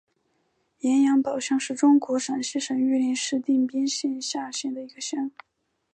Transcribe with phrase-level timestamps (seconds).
[0.79, 5.29] 盐场堡乡是中国陕西省榆林市定边县下辖的一个乡。